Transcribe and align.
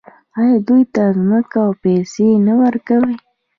آیا 0.39 0.55
دوی 0.67 0.83
ته 0.93 1.03
ځمکه 1.17 1.57
او 1.65 1.71
پیسې 1.83 2.27
نه 2.47 2.53
ورکوي؟ 2.61 3.15